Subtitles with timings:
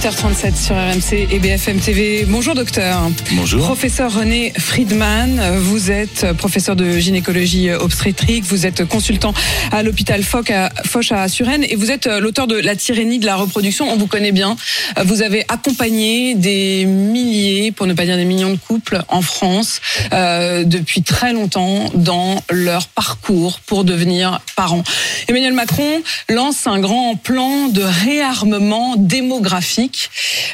[0.00, 2.24] 8h37 sur RMC et BFM TV.
[2.26, 3.10] Bonjour docteur.
[3.32, 3.66] Bonjour.
[3.66, 9.34] Professeur René Friedman, vous êtes professeur de gynécologie obstétrique, vous êtes consultant
[9.72, 13.26] à l'hôpital Foch à, Foch à Suresnes et vous êtes l'auteur de La tyrannie de
[13.26, 13.90] la reproduction.
[13.90, 14.56] On vous connaît bien.
[15.04, 19.82] Vous avez accompagné des milliers, pour ne pas dire des millions de couples en France
[20.14, 24.82] euh, depuis très longtemps dans leur parcours pour devenir parents.
[25.28, 29.89] Emmanuel Macron lance un grand plan de réarmement démographique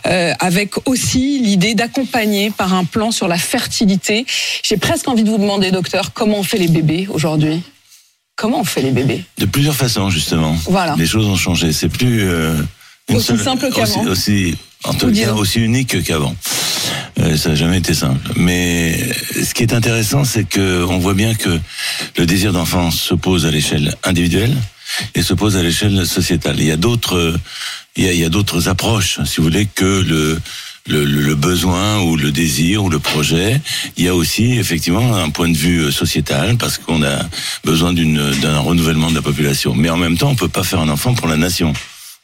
[0.06, 4.26] euh, avec aussi l'idée d'accompagner par un plan sur la fertilité.
[4.62, 7.62] J'ai presque envie de vous demander, docteur, comment on fait les bébés aujourd'hui?
[8.36, 9.24] Comment on fait les bébés?
[9.38, 10.56] De plusieurs façons, justement.
[10.66, 10.94] Voilà.
[10.98, 11.72] Les choses ont changé.
[11.72, 12.54] C'est plus euh,
[13.08, 14.02] une Aussi simple qu'avant.
[14.04, 15.36] Aussi, aussi- en tout Ou cas, disons.
[15.36, 16.36] aussi unique qu'avant.
[17.18, 18.30] Euh, ça n'a jamais été simple.
[18.36, 18.98] Mais
[19.42, 21.58] ce qui est intéressant, c'est que on voit bien que
[22.18, 24.54] le désir d'enfant se pose à l'échelle individuelle
[25.14, 26.56] et se pose à l'échelle sociétale.
[26.58, 27.34] Il y a d'autres,
[27.96, 30.38] il y a, il y a d'autres approches, si vous voulez, que le
[30.88, 33.60] le, le- le besoin ou le désir ou le projet.
[33.96, 37.24] Il y a aussi effectivement un point de vue euh, sociétal parce qu'on a
[37.64, 39.74] besoin d'une d'un renouvellement de la population.
[39.74, 41.72] Mais en même temps, on peut pas faire un enfant pour la nation.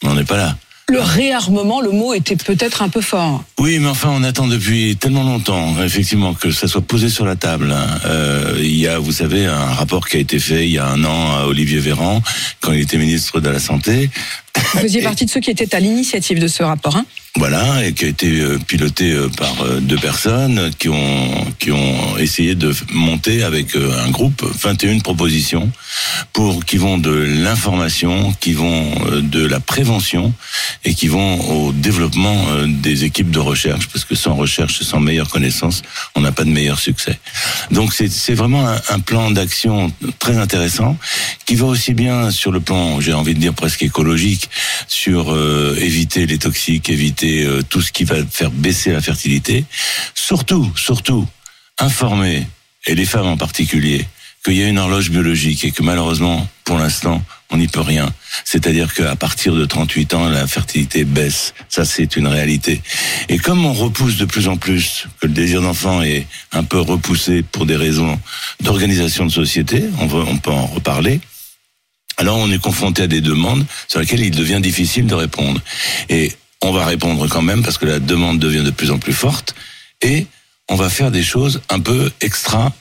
[0.05, 0.57] On n'en est pas là.
[0.89, 3.45] Le réarmement, le mot était peut-être un peu fort.
[3.59, 7.37] Oui, mais enfin, on attend depuis tellement longtemps, effectivement, que ça soit posé sur la
[7.37, 7.75] table.
[8.05, 10.87] Euh, il y a, vous savez, un rapport qui a été fait il y a
[10.87, 12.21] un an à Olivier Véran,
[12.61, 14.11] quand il était ministre de la Santé.
[14.57, 16.97] Vous faisiez partie de ceux qui étaient à l'initiative de ce rapport.
[16.97, 17.07] Hein
[17.37, 21.73] Voilà, et qui a été euh, piloté euh, par euh, deux personnes qui ont qui
[21.73, 25.71] ont essayé de monter avec un groupe 21 propositions
[26.35, 28.92] pour qui vont de l'information, qui vont
[29.23, 30.35] de la prévention
[30.85, 35.29] et qui vont au développement des équipes de recherche parce que sans recherche, sans meilleure
[35.29, 35.83] connaissance,
[36.17, 37.19] on n'a pas de meilleur succès.
[37.71, 40.98] Donc c'est c'est vraiment un, plan d'action très intéressant
[41.47, 44.51] qui va aussi bien sur le plan, j'ai envie de dire presque écologique,
[44.89, 45.37] sur
[45.79, 49.65] éviter les toxiques, éviter euh, tout ce qui va faire baisser la fertilité.
[50.15, 51.27] Surtout, surtout,
[51.79, 52.47] informer,
[52.87, 54.07] et les femmes en particulier,
[54.45, 58.13] qu'il y a une horloge biologique et que malheureusement, pour l'instant, on n'y peut rien.
[58.45, 61.55] C'est-à-dire qu'à partir de 38 ans, la fertilité baisse.
[61.69, 62.83] Ça, c'est une réalité.
[63.29, 66.81] Et comme on repousse de plus en plus, que le désir d'enfant est un peu
[66.81, 68.19] repoussé pour des raisons
[68.61, 71.21] d'organisation de société, on, va, on peut en reparler,
[72.17, 75.61] alors on est confronté à des demandes sur lesquelles il devient difficile de répondre.
[76.09, 79.12] Et on va répondre quand même parce que la demande devient de plus en plus
[79.12, 79.55] forte
[80.00, 80.27] et
[80.68, 82.73] on va faire des choses un peu extra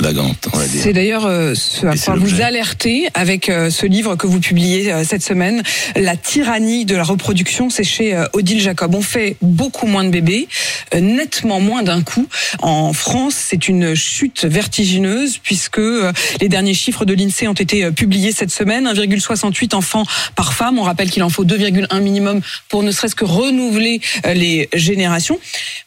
[0.00, 0.82] vagantes, on va dire.
[0.82, 4.92] C'est d'ailleurs euh, ce à quoi vous alertez avec euh, ce livre que vous publiez
[4.92, 5.62] euh, cette semaine,
[5.96, 8.94] La tyrannie de la reproduction, c'est chez euh, Odile Jacob.
[8.94, 10.48] On fait beaucoup moins de bébés,
[10.94, 12.28] euh, nettement moins d'un coup.
[12.60, 17.90] En France, c'est une chute vertigineuse puisque euh, les derniers chiffres de l'INSEE ont été
[17.90, 18.86] publiés cette semaine.
[18.86, 20.78] 1,68 enfants par femme.
[20.78, 25.38] On rappelle qu'il en faut 2,1 minimum pour ne serait-ce que renouveler euh, les générations.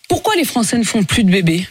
[0.10, 1.66] Pourquoi les Français ne font plus de bébés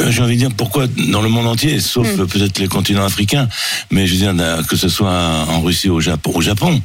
[0.00, 2.26] Euh, J'ai envie de dire pourquoi dans le monde entier, sauf Hmm.
[2.26, 3.48] peut-être les continents africains,
[3.90, 5.10] mais je veux dire euh, que ce soit
[5.48, 6.82] en Russie ou au Japon, au Japon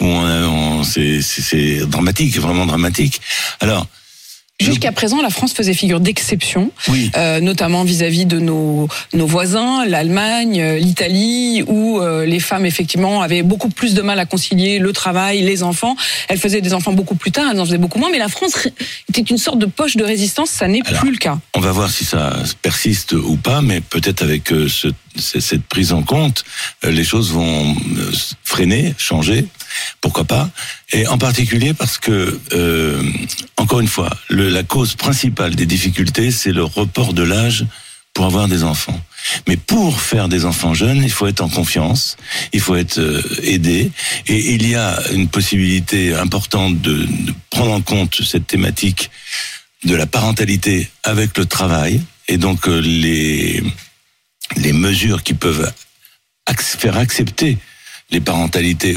[0.00, 3.20] où on, c'est dramatique, vraiment dramatique.
[3.58, 3.86] Alors,
[4.60, 9.84] Jusqu'à présent, la France faisait figure d'exception, oui, euh, notamment vis-à-vis de nos, nos voisins,
[9.86, 14.80] l'Allemagne, euh, l'Italie, où euh, les femmes, effectivement, avaient beaucoup plus de mal à concilier
[14.80, 15.94] le travail, les enfants.
[16.28, 18.66] Elles faisaient des enfants beaucoup plus tard, elles en faisaient beaucoup moins, mais la France
[19.08, 21.38] était une sorte de poche de résistance, ça n'est plus le cas.
[21.54, 26.02] On va voir si ça persiste ou pas, mais peut-être avec ce- cette prise en
[26.02, 26.44] compte,
[26.82, 27.76] les choses vont
[28.42, 29.46] freiner, changer,
[30.08, 30.48] pourquoi pas.
[30.90, 33.02] Et en particulier parce que, euh,
[33.58, 37.66] encore une fois, la cause principale des difficultés, c'est le report de l'âge
[38.14, 38.98] pour avoir des enfants.
[39.46, 42.16] Mais pour faire des enfants jeunes, il faut être en confiance,
[42.54, 43.92] il faut être euh, aidé,
[44.28, 47.06] et il y a une possibilité importante de,
[47.50, 49.10] prendre en compte cette thématique
[49.84, 55.70] de la parentalité avec le travail, et donc euh, les mesures qui peuvent
[56.56, 57.58] faire accepter
[58.10, 58.96] les parentalités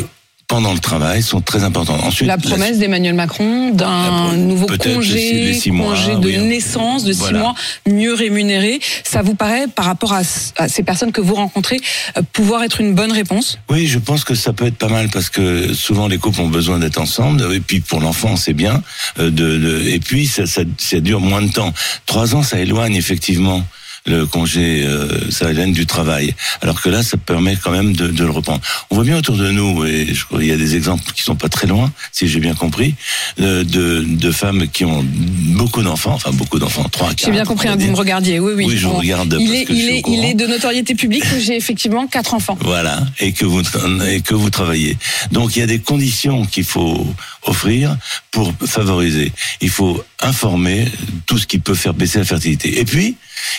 [0.51, 2.03] pendant le travail sont très importantes.
[2.03, 7.55] Ensuite, la promesse d'Emmanuel Macron d'un nouveau congé, congé de naissance de six mois
[7.87, 11.79] mieux rémunéré, ça vous paraît, par rapport à, ces personnes que vous rencontrez,
[12.17, 13.59] euh, pouvoir être une bonne réponse?
[13.69, 16.49] Oui, je pense que ça peut être pas mal parce que souvent les couples ont
[16.49, 18.83] besoin d'être ensemble et puis pour l'enfant c'est bien.
[19.19, 21.73] Euh, de, de, et puis ça, ça, ça dure moins de temps.
[22.05, 23.63] Trois ans, ça éloigne effectivement
[24.05, 26.33] le congé euh, salarial du travail.
[26.61, 28.61] Alors que là, ça permet quand même de, de, le reprendre.
[28.89, 31.21] On voit bien autour de nous, et je crois il y a des exemples qui
[31.21, 32.95] sont pas très loin, si j'ai bien compris,
[33.37, 37.25] de, de, de, femmes qui ont beaucoup d'enfants, enfin beaucoup d'enfants, trois, quatre.
[37.25, 38.65] J'ai bien compris, hein, vous me regardiez, oui, oui.
[38.67, 39.37] Oui, je regarde.
[39.39, 42.57] Il, est, il, est, il est de notoriété publique que j'ai effectivement quatre enfants.
[42.61, 43.61] Voilà, et que vous
[44.07, 44.97] et que vous travaillez.
[45.31, 47.07] Donc il y a des conditions qu'il faut
[47.43, 47.97] offrir
[48.31, 49.31] pour favoriser.
[49.61, 50.87] Il faut informer
[51.25, 52.79] tout ce qui peut faire baisser la fertilité.
[52.79, 53.15] Et puis,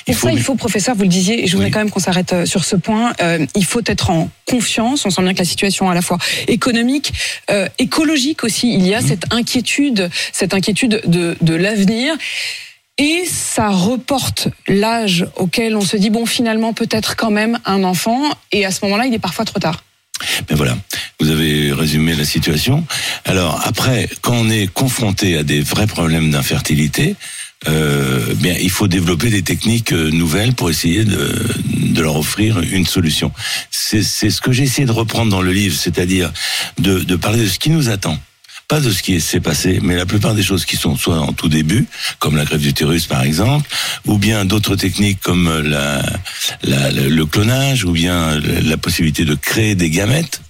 [0.06, 0.28] il faut...
[0.28, 2.46] ça, il faut, professeur, vous le disiez, et je voudrais quand même qu'on s'arrête euh,
[2.46, 5.90] sur ce point, euh, il faut être en confiance, on sent bien que la situation
[5.90, 6.18] à la fois
[6.48, 7.12] économique,
[7.50, 9.06] euh, écologique aussi, il y a mmh.
[9.06, 12.14] cette inquiétude, cette inquiétude de, de l'avenir.
[12.98, 18.22] Et ça reporte l'âge auquel on se dit, bon, finalement, peut-être quand même un enfant,
[18.52, 19.82] et à ce moment-là, il est parfois trop tard.
[20.48, 20.76] Mais voilà,
[21.20, 22.84] vous avez résumé la situation.
[23.24, 27.16] Alors après, quand on est confronté à des vrais problèmes d'infertilité,
[27.68, 31.32] euh, bien, il faut développer des techniques euh, nouvelles pour essayer de,
[31.68, 33.32] de leur offrir une solution.
[33.70, 36.32] C'est ce que j'ai essayé de reprendre dans le livre, c'est-à-dire
[36.78, 38.18] de, de parler de ce qui nous attend
[38.72, 41.34] pas de ce qui s'est passé, mais la plupart des choses qui sont soit en
[41.34, 41.84] tout début,
[42.20, 43.68] comme la grève d'utérus par exemple,
[44.06, 46.02] ou bien d'autres techniques comme la,
[46.62, 50.40] la, le clonage, ou bien la possibilité de créer des gamètes,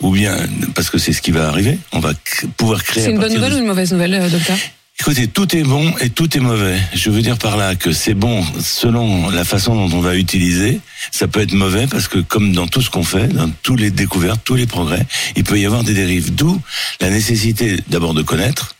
[0.00, 0.36] ou bien
[0.74, 2.12] parce que c'est ce qui va arriver, on va
[2.56, 3.04] pouvoir créer.
[3.04, 4.58] C'est une bonne nouvelle ou une mauvaise nouvelle, euh, docteur?
[4.98, 6.78] Écoutez, tout est bon et tout est mauvais.
[6.94, 10.80] Je veux dire par là que c'est bon selon la façon dont on va utiliser.
[11.10, 13.90] Ça peut être mauvais parce que comme dans tout ce qu'on fait, dans toutes les
[13.90, 15.06] découvertes, tous les progrès,
[15.36, 16.34] il peut y avoir des dérives.
[16.34, 16.60] D'où
[17.00, 18.75] la nécessité d'abord de connaître.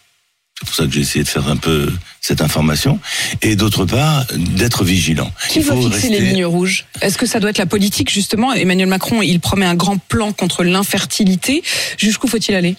[0.58, 1.92] C'est pour ça que j'ai essayé de faire un peu
[2.22, 2.98] cette information.
[3.42, 5.30] Et d'autre part, d'être vigilant.
[5.50, 6.86] Qui va fixer les lignes rouges?
[7.02, 8.54] Est-ce que ça doit être la politique, justement?
[8.54, 11.62] Emmanuel Macron, il promet un grand plan contre l'infertilité.
[11.98, 12.74] Jusqu'où faut-il aller?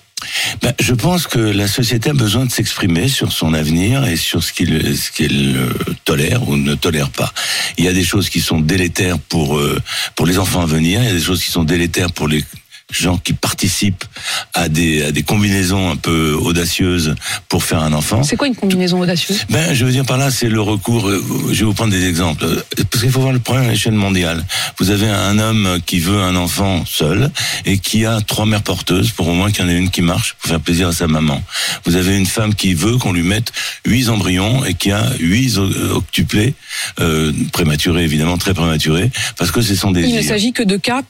[0.63, 4.43] Ben, je pense que la société a besoin de s'exprimer sur son avenir et sur
[4.43, 7.31] ce qu'il ce qu'elle euh, tolère ou ne tolère pas.
[7.77, 9.79] Il y a des choses qui sont délétères pour euh,
[10.15, 12.43] pour les enfants à venir, il y a des choses qui sont délétères pour les
[12.89, 14.05] gens qui participent
[14.53, 17.15] à des, à des combinaisons un peu audacieuses
[17.49, 18.23] pour faire un enfant.
[18.23, 19.45] C'est quoi une combinaison audacieuse?
[19.49, 21.07] Ben, je veux dire par là, c'est le recours.
[21.07, 22.45] Euh, je vais vous prendre des exemples
[22.89, 24.43] parce qu'il faut voir le problème à l'échelle mondiale.
[24.79, 27.31] Vous avez un homme qui veut un enfant seul
[27.65, 30.01] et qui a trois mères porteuses pour au moins qu'il y en ait une qui
[30.01, 31.43] marche pour faire plaisir à sa maman.
[31.85, 33.51] Vous avez une femme qui veut qu'on lui mette
[33.85, 36.53] huit embryons et qui a huit octuplés
[36.99, 40.03] euh, prématurés évidemment très prématurés parce que ce sont des.
[40.03, 41.03] Il ne s'agit que de cas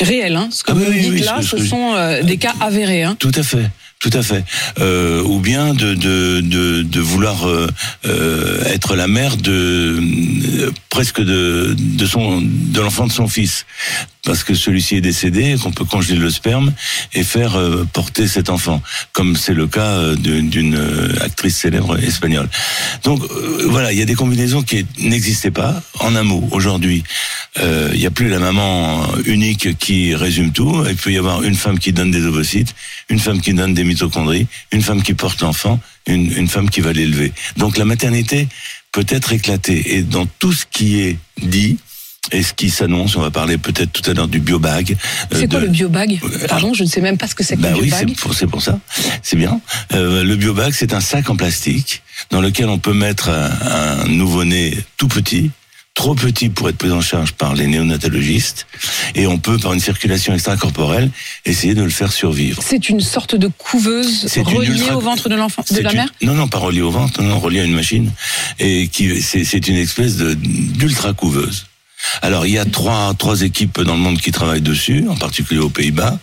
[0.00, 0.36] réel.
[0.36, 0.48] Hein.
[0.50, 3.02] Ce que ah vous dites là, ce, sont euh, des cas avérés.
[3.02, 3.16] Hein.
[3.18, 3.70] Tout à fait.
[4.04, 4.44] Tout à fait.
[4.80, 7.66] Euh, ou bien de, de, de, de vouloir euh,
[8.04, 9.98] euh être la mère de
[10.58, 13.64] euh, presque de, de son de l'enfant de son fils
[14.24, 16.72] parce que celui-ci est décédé, qu'on peut congeler le sperme
[17.12, 18.82] et faire euh, porter cet enfant,
[19.12, 20.78] comme c'est le cas euh, d'une
[21.20, 22.48] actrice célèbre espagnole.
[23.04, 23.22] Donc
[23.66, 25.82] voilà, il y a des combinaisons qui n'existaient pas.
[26.00, 27.04] En un mot, aujourd'hui,
[27.56, 30.84] il n'y a plus la maman unique qui résume tout.
[30.88, 32.74] Il peut y avoir une femme qui donne des ovocytes,
[33.08, 36.80] une femme qui donne des mitochondries, une femme qui porte l'enfant, une, une femme qui
[36.80, 37.32] va l'élever.
[37.56, 38.48] Donc la maternité
[38.92, 39.96] peut être éclatée.
[39.96, 41.78] Et dans tout ce qui est dit,
[42.32, 44.96] et ce qui s'annonce, on va parler peut-être tout à l'heure du biobag.
[45.32, 46.20] Euh, c'est quoi le biobag?
[46.24, 48.08] Euh, Pardon, je ne sais même pas ce que c'est que bah le biobag.
[48.08, 48.78] Oui, c'est pour, ça.
[49.22, 49.60] C'est bien.
[49.92, 54.78] Euh, le biobag, c'est un sac en plastique dans lequel on peut mettre un, nouveau-né
[54.96, 55.50] tout petit,
[55.94, 58.66] trop petit pour être pris en charge par les néonatologistes,
[59.14, 61.10] et on peut, par une circulation extracorporelle,
[61.44, 62.62] essayer de le faire survivre.
[62.66, 66.48] C'est une sorte de couveuse reliée au ventre de l'enfant, de la mère Non, non,
[66.48, 68.10] pas reliée au ventre, non, reliée à une machine,
[68.58, 71.66] et qui c'est une espèce d'ultra couveuse.
[72.20, 75.60] Alors il y a trois trois équipes dans le monde qui travaillent dessus, en particulier
[75.60, 76.18] aux Pays-Bas.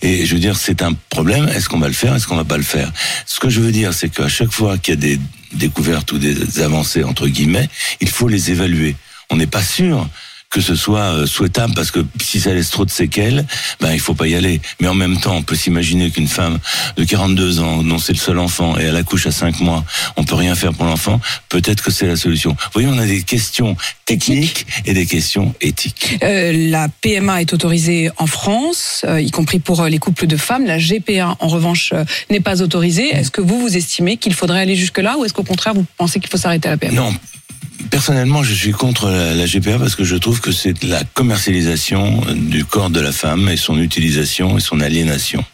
[0.00, 1.48] Et je veux dire, c'est un problème.
[1.48, 2.14] Est-ce qu'on va le faire?
[2.14, 2.92] Est-ce qu'on va pas le faire?
[3.26, 5.18] Ce que je veux dire, c'est qu'à chaque fois qu'il y a des
[5.52, 7.68] découvertes ou des avancées entre guillemets,
[8.00, 8.94] il faut les évaluer.
[9.34, 10.08] On n'est pas sûr
[10.48, 13.44] que ce soit euh, souhaitable parce que si ça laisse trop de séquelles,
[13.80, 14.60] ben il faut pas y aller.
[14.80, 16.60] Mais en même temps, on peut s'imaginer qu'une femme
[16.96, 19.84] de 42 ans, dont c'est le seul enfant, et elle accouche à 5 mois,
[20.16, 21.20] on peut rien faire pour l'enfant.
[21.48, 22.50] Peut-être que c'est la solution.
[22.52, 26.18] Vous voyez, on a des questions techniques et des questions éthiques.
[26.22, 30.66] Euh, la PMA est autorisée en France, euh, y compris pour les couples de femmes.
[30.66, 31.92] La GPA, en revanche,
[32.30, 33.08] n'est pas autorisée.
[33.08, 36.20] Est-ce que vous, vous estimez qu'il faudrait aller jusque-là ou est-ce qu'au contraire, vous pensez
[36.20, 37.12] qu'il faut s'arrêter à la PMA Non,
[37.94, 42.64] Personnellement, je suis contre la, GPA parce que je trouve que c'est la commercialisation du
[42.64, 45.44] corps de la femme et son utilisation et son aliénation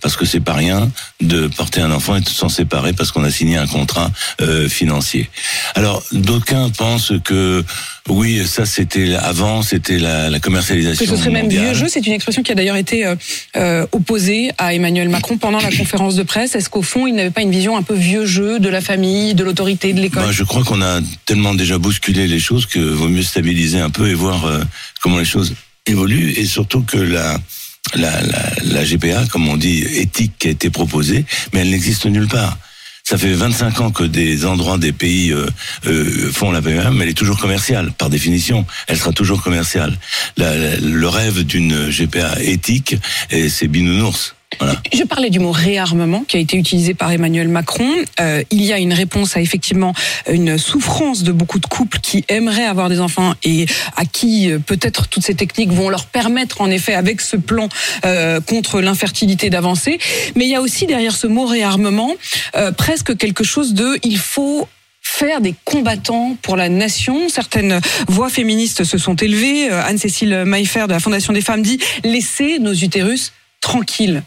[0.00, 3.24] parce que c'est pas rien de porter un enfant et de s'en séparer parce qu'on
[3.24, 5.28] a signé un contrat euh, financier.
[5.74, 7.64] Alors d'aucuns pensent que
[8.08, 11.04] oui, ça c'était avant, c'était la, la commercialisation.
[11.04, 13.14] Que ce serait même vieux jeu, c'est une expression qui a d'ailleurs été euh,
[13.56, 16.54] euh, opposée à Emmanuel Macron pendant la conférence de presse.
[16.54, 19.34] Est-ce qu'au fond, il n'avait pas une vision un peu vieux jeu de la famille,
[19.34, 20.22] de l'autorité, de l'école?
[20.22, 23.90] Moi, je crois qu'on a tellement déjà bousculé les choses que vaut mieux stabiliser un
[23.90, 24.62] peu et voir euh,
[25.00, 25.54] comment les choses
[25.86, 27.38] évoluent et surtout que la
[27.94, 32.56] la, GPA, comme on dit, éthique qui a été proposée, mais elle n'existe nulle part.
[33.04, 35.46] Ça fait 25 ans que des endroits, des pays euh,
[35.86, 38.66] euh, font la PMA, mais elle est toujours commerciale, par définition.
[38.86, 39.96] Elle sera toujours commerciale.
[40.36, 42.96] Le rêve d'une GPA éthique,
[43.30, 44.34] c'est binounours.
[44.92, 47.88] Je parlais du mot réarmement qui a été utilisé par Emmanuel Macron.
[48.20, 49.92] Euh, il y a une réponse à effectivement
[50.28, 54.58] une souffrance de beaucoup de couples qui aimeraient avoir des enfants et à qui euh,
[54.58, 57.68] peut-être toutes ces techniques vont leur permettre en effet avec ce plan
[58.04, 59.98] euh, contre l'infertilité d'avancer.
[60.34, 62.14] Mais il y a aussi derrière ce mot réarmement
[62.76, 64.68] presque quelque chose de il faut
[65.02, 67.28] faire des combattants pour la nation.
[67.28, 69.68] Certaines voix féministes se sont élevées.
[69.70, 74.22] Anne-Cécile Maillefer de la Fondation des femmes dit laissez nos utérus tranquilles.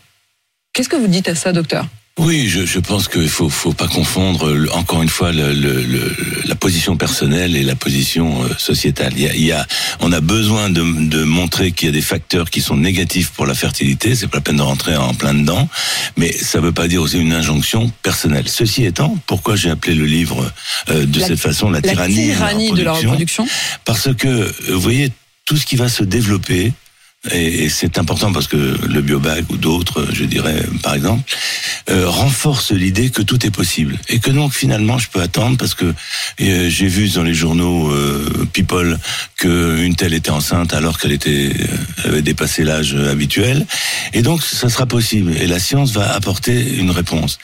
[0.73, 1.85] Qu'est-ce que vous dites à ça, docteur?
[2.17, 6.15] Oui, je, je pense qu'il faut, faut pas confondre encore une fois le, le- le-
[6.45, 9.13] la position personnelle et la position euh, sociétale.
[9.15, 9.65] Il y a, il y a-
[10.01, 13.45] on a besoin de, de montrer qu'il y a des facteurs qui sont négatifs pour
[13.45, 14.13] la fertilité.
[14.13, 15.67] C'est pas la peine de rentrer en plein dedans,
[16.17, 18.47] mais ça veut pas dire aussi une injonction personnelle.
[18.47, 20.51] Ceci étant, pourquoi j'ai appelé le livre
[20.89, 23.47] euh, de La- cette façon la La tyrannie, tyrannie de la reproduction.
[23.85, 25.11] parce que, euh, vous voyez,
[25.45, 26.73] tout ce qui va se développer,
[27.29, 31.21] et, c'est important parce que le biobag ou d'autres, je dirais, par exemple,
[31.89, 33.99] euh, renforce l'idée que tout est possible.
[34.09, 35.93] Et que donc, finalement, je peux attendre parce que
[36.41, 38.97] euh, j'ai vu dans les journaux euh, People
[39.37, 43.67] qu'une telle était enceinte alors qu'elle était euh, avait dépassé l'âge habituel.
[44.13, 45.37] Et donc, ça sera possible.
[45.37, 47.37] Et la science va apporter une réponse.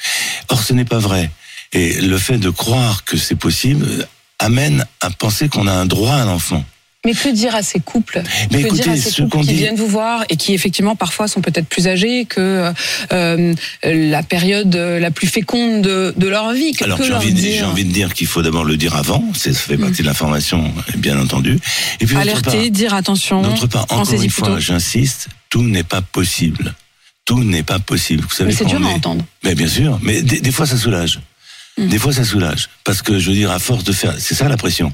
[0.50, 1.29] Or, ce n'est pas vrai.
[1.74, 4.07] Et le fait de croire que c'est possible
[4.39, 6.65] amène à penser qu'on a un droit à l'enfant.
[7.07, 8.21] Mais que dire à ces couples
[8.51, 10.35] Mais Que dire écoutez, à ces ce couples qu'on qui dit- viennent vous voir et
[10.35, 12.71] qui effectivement parfois sont peut-être plus âgés que
[13.13, 17.39] euh, la période la plus féconde de, de leur vie Que, Alors j'ai envie, de-
[17.39, 20.07] dire j'ai envie de dire qu'il faut d'abord le dire avant, ça fait partie de
[20.07, 21.57] l'information, bien entendu.
[21.99, 23.41] Et puis Alerter, part, dire attention.
[23.41, 26.75] d'autre part, encore une fois, j'insiste, tout n'est pas possible.
[27.25, 28.23] Tout n'est pas possible.
[28.23, 29.25] Vous savez Mais c'est dur à entendre.
[29.43, 31.19] Mais bien sûr, mais des, des fois ça soulage.
[31.77, 31.87] Mm.
[31.89, 34.47] Des fois ça soulage, parce que je veux dire à force de faire, c'est ça
[34.47, 34.91] la pression.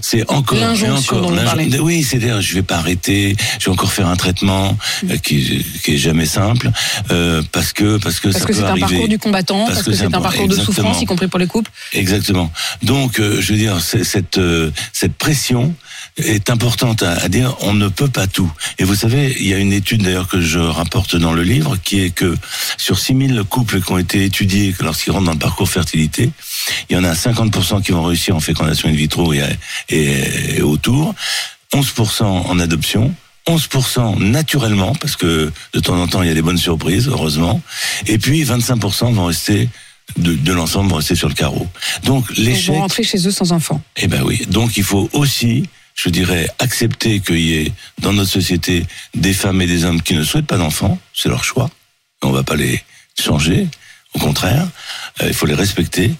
[0.00, 1.32] C'est encore L'injonction encore.
[1.32, 1.36] dont
[1.78, 1.78] vous.
[1.84, 5.10] Oui, c'est-à-dire je vais pas arrêter, je vais encore faire un traitement Mm.
[5.10, 6.70] euh, qui, qui est jamais simple
[7.10, 9.74] euh, parce que parce que Parce ça que peut c'est un parcours du combattant, parce,
[9.74, 11.70] Parce que, que c'est un un- parcours de souffrance, y compris pour les couples.
[11.92, 12.52] Exactement.
[12.82, 15.74] Donc, euh, je veux dire, c'est- cette euh, cette pression
[16.16, 17.56] est importante à, à dire.
[17.60, 18.50] On ne peut pas tout.
[18.78, 21.76] Et vous savez, il y a une étude d'ailleurs que je rapporte dans le livre,
[21.82, 22.36] qui est que
[22.76, 26.30] sur 6000 couples qui ont été étudiés lorsqu'ils rentrent dans le parcours fertilité,
[26.88, 29.42] il y en a 50% qui vont réussir en fécondation in vitro et,
[29.88, 31.14] et, et autour,
[31.72, 33.14] 11% en adoption.
[33.46, 37.60] 11% naturellement, parce que de temps en temps, il y a des bonnes surprises, heureusement.
[38.06, 39.68] Et puis, 25% vont rester,
[40.16, 41.68] de, de l'ensemble, vont rester sur le carreau.
[42.04, 43.82] Donc, Ils l'échec, vont rentrer chez eux sans enfants.
[43.96, 44.46] eh ben oui.
[44.48, 49.60] Donc il faut aussi, je dirais, accepter qu'il y ait dans notre société des femmes
[49.60, 50.98] et des hommes qui ne souhaitent pas d'enfants.
[51.12, 51.68] C'est leur choix.
[52.22, 52.82] On va pas les
[53.22, 53.66] changer.
[54.14, 54.66] Au contraire,
[55.20, 56.14] euh, il faut les respecter.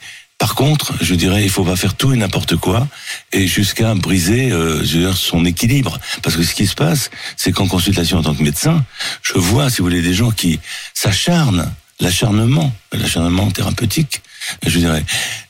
[0.45, 2.87] Par contre, je dirais, il faut pas faire tout et n'importe quoi,
[3.33, 5.99] et jusqu'à briser euh, je veux dire, son équilibre.
[6.23, 7.09] Parce que ce qui se passe,
[7.39, 8.85] c'est qu'en consultation en tant que médecin,
[9.23, 10.61] je vois, si vous voulez, des gens qui
[10.93, 14.21] s'acharnent, l'acharnement, l'acharnement thérapeutique,
[14.67, 15.03] je dirais.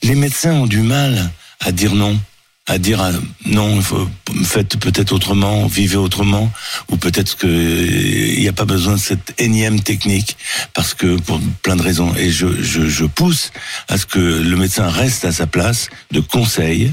[0.05, 2.17] Les médecins ont du mal à dire non,
[2.67, 3.13] à dire ah,
[3.45, 3.81] non,
[4.45, 6.51] faites peut-être autrement, vivez autrement,
[6.91, 10.37] ou peut-être que il n'y a pas besoin de cette énième technique
[10.73, 12.15] parce que pour plein de raisons.
[12.17, 13.53] Et je, je, je pousse
[13.89, 16.93] à ce que le médecin reste à sa place de conseil,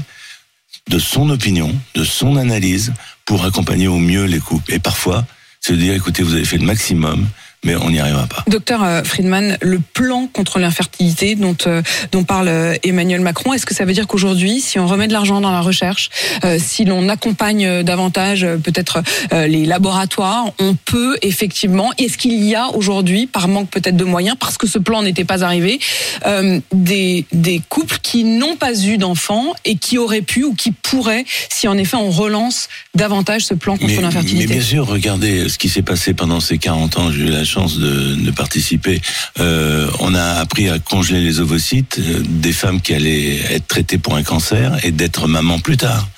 [0.90, 2.92] de son opinion, de son analyse
[3.24, 4.74] pour accompagner au mieux les couples.
[4.74, 5.24] Et parfois,
[5.60, 7.26] c'est de dire écoutez, vous avez fait le maximum,
[7.64, 8.44] mais on n'y arrivera pas.
[8.48, 13.66] Docteur euh, Friedman, le plan contre l'infertilité dont, euh, dont parle euh, Emmanuel Macron, est-ce
[13.66, 16.10] que ça veut dire qu'aujourd'hui, si on remet de l'argent dans la recherche,
[16.44, 19.02] euh, si l'on accompagne davantage peut-être
[19.32, 24.04] euh, les laboratoires, on peut effectivement, est-ce qu'il y a aujourd'hui, par manque peut-être de
[24.04, 25.78] moyens, parce que ce plan n'était pas arrivé,
[26.72, 31.24] des, des couples qui n'ont pas eu d'enfants et qui auraient pu ou qui pourraient,
[31.50, 34.54] si en effet on relance davantage ce plan contre Mais, mais l'infertilité?
[34.54, 37.10] bien sûr, regardez ce qui s'est passé pendant ces 40 ans.
[37.16, 39.00] La chance de participer.
[39.38, 43.98] Euh, on a appris à congeler les ovocytes euh, des femmes qui allaient être traitées
[43.98, 46.08] pour un cancer et d'être maman plus tard.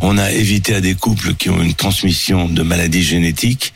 [0.00, 3.74] On a évité à des couples qui ont une transmission de maladies génétiques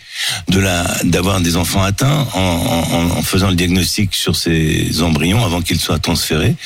[0.48, 5.80] de la d'avoir des enfants atteints en, faisant le diagnostic sur ces embryons avant qu'ils
[5.80, 6.56] soient transférés,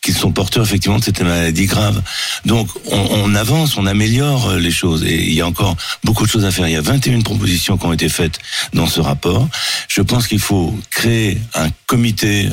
[0.00, 2.02] qu'ils sont porteurs effectivement de cette maladie grave.
[2.44, 6.44] Donc on, avance, on améliore les choses et il y a encore beaucoup de choses
[6.44, 6.68] à faire.
[6.68, 8.38] Il y a 21 propositions qui ont été faites
[8.74, 9.48] dans ce rapport.
[9.88, 12.48] Je pense qu'il faut créer un comité,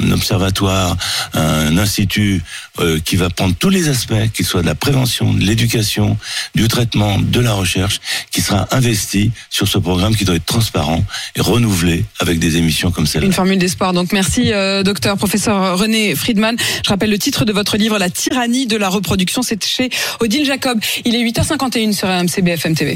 [0.00, 0.96] un observatoire,
[1.34, 2.42] un institut
[2.78, 6.16] euh, qui va prendre tous les aspects, qu'il soit de la prévention, de l'éducation,
[6.54, 11.04] du traitement, de la recherche, qui sera investi sur ce programme qui doit être transparent
[11.36, 13.26] et renouvelé avec des émissions comme celle-là.
[13.26, 13.92] Une formule d'espoir.
[13.92, 16.56] Donc merci, euh, docteur, professeur René Friedman.
[16.84, 19.42] Je rappelle le titre de votre livre, La tyrannie de la reproduction.
[19.42, 19.90] C'est chez
[20.20, 20.80] Odile Jacob.
[21.04, 22.90] Il est 8h51 sur RMC BFM TV.